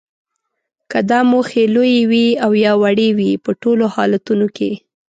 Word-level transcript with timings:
که 0.91 0.99
دا 1.09 1.19
موخې 1.31 1.63
لویې 1.75 2.01
وي 2.11 2.27
او 2.45 2.51
یا 2.65 2.73
وړې 2.81 3.09
وي 3.17 3.31
په 3.43 3.51
ټولو 3.61 3.85
حالتونو 3.95 4.47
کې 4.55 4.71